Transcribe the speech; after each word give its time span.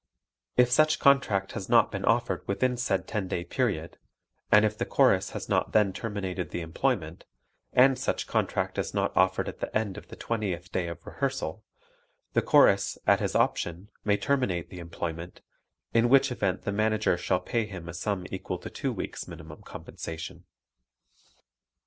If 0.57 0.71
such 0.71 0.97
contract 0.97 1.51
has 1.51 1.69
not 1.69 1.91
been 1.91 2.01
so 2.01 2.07
offered 2.07 2.47
within 2.47 2.75
said 2.75 3.07
ten 3.07 3.27
day 3.27 3.43
period 3.43 3.99
(and 4.51 4.65
if 4.65 4.75
the 4.75 4.83
Chorus 4.87 5.29
has 5.29 5.47
not 5.47 5.73
then 5.73 5.93
terminated 5.93 6.49
the 6.49 6.61
employment) 6.61 7.23
and 7.71 7.99
such 7.99 8.25
contract 8.25 8.79
is 8.79 8.95
not 8.95 9.15
offered 9.15 9.47
at 9.47 9.59
the 9.59 9.69
end 9.77 9.99
of 9.99 10.07
the 10.07 10.15
twentieth 10.15 10.71
day 10.71 10.87
of 10.87 11.05
rehearsal, 11.05 11.63
the 12.33 12.41
Chorus, 12.41 12.97
at 13.05 13.19
his 13.19 13.35
option, 13.35 13.89
may 14.03 14.17
terminate 14.17 14.71
the 14.71 14.79
employment, 14.79 15.41
in 15.93 16.09
which 16.09 16.31
event 16.31 16.63
the 16.63 16.71
Manager 16.71 17.15
shall 17.15 17.39
pay 17.39 17.67
him 17.67 17.87
a 17.87 17.93
sum 17.93 18.25
equal 18.31 18.57
to 18.57 18.71
two 18.71 18.91
weeks' 18.91 19.27
minimum 19.27 19.61
compensation. 19.61 20.45